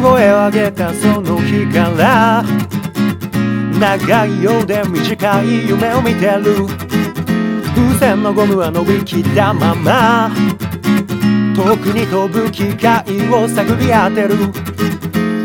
[0.00, 2.44] 声を上げたその日から
[3.78, 6.66] 長いようで短い夢を見てる。
[7.74, 10.30] 風船のゴムは伸びきったまま
[11.54, 14.36] 遠くに飛ぶ機会を探り当てる。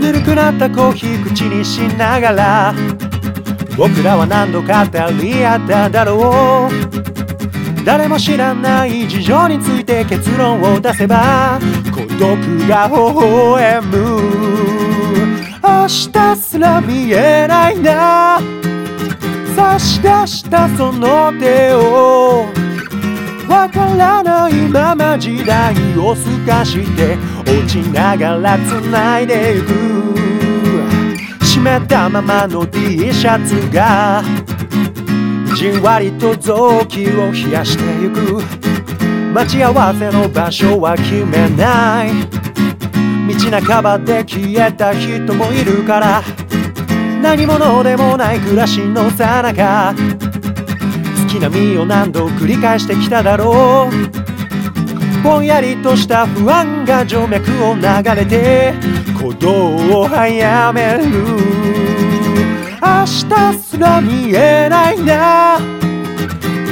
[0.00, 2.74] ぬるくなったコーヒー口にしながら
[3.76, 4.68] 僕らは何度語
[5.22, 7.84] り合っただろう。
[7.84, 11.58] 誰も知らない事情について結論を出せば
[12.18, 12.36] 孤独
[12.66, 13.96] が微笑む。
[15.62, 18.40] 明日すら見えないな。
[19.54, 22.46] 差し出したその手を。
[23.48, 29.68] わからないまま時代を透かして落ちながら繋いでいく。
[31.44, 34.24] 湿ったままの T シャツが
[35.54, 38.67] じんわりと臓器を冷やしてゆく。
[39.32, 42.10] 待ち合わせの場所は決めない。
[43.28, 46.22] 道半ばで消えた人もいるから。
[47.22, 49.94] 何者でもない暮らしのさなか。
[49.94, 54.18] 好きな身を何度繰り返してきただろう。
[55.22, 57.82] ぼんやりとした不安が静脈を流
[58.14, 58.72] れて
[59.14, 61.04] 鼓動を早める。
[62.80, 65.87] 明日すら見えないな。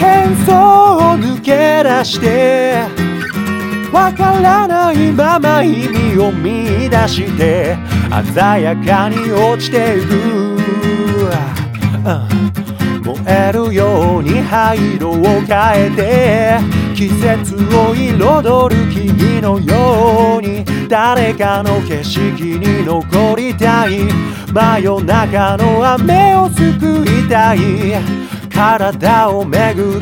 [0.00, 0.54] 喧騒
[0.96, 2.86] を抜け出して
[3.92, 7.76] わからないまま意味を見出して
[8.32, 10.08] 鮮やかに落ちていく、
[13.04, 15.48] 燃えるように灰色を変
[15.86, 16.58] えて
[16.94, 24.08] 季節を彩る木々のように誰かの景色に残りたい。
[24.52, 27.58] 真夜中の雨を救いたい。
[28.60, 30.00] 体をめぐる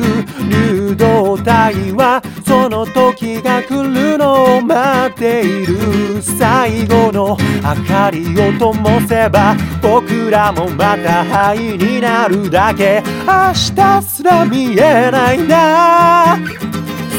[0.49, 16.37] 流動体はその時が来るのを待っている最後の明かりを灯せば僕らもまた灰になるだけ明日すら見えないな。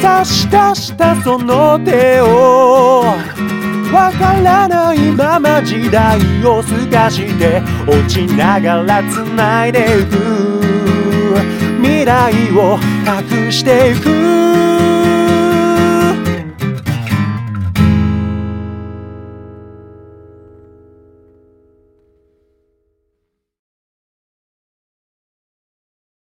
[0.02, 3.04] 差し出したその手を。
[3.94, 10.59] わからないまま時代を透かして落ちながら繋いでいく。
[12.10, 12.76] 未来を
[13.06, 14.49] 隠していく